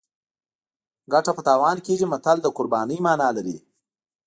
ګټه 1.13 1.31
په 1.37 1.41
تاوان 1.47 1.77
کیږي 1.85 2.05
متل 2.11 2.37
د 2.41 2.47
قربانۍ 2.57 2.97
مانا 3.05 3.29
لري 3.37 3.57